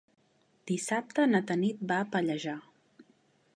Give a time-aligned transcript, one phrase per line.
[0.71, 2.57] Dissabte na Tanit va a Pallejà.